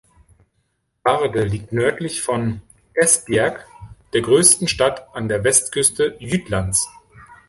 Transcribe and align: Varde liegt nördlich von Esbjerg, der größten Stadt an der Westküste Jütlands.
Varde 1.03 1.43
liegt 1.43 1.73
nördlich 1.73 2.23
von 2.23 2.63
Esbjerg, 2.95 3.67
der 4.13 4.21
größten 4.21 4.67
Stadt 4.67 5.07
an 5.13 5.27
der 5.29 5.43
Westküste 5.43 6.15
Jütlands. 6.17 6.89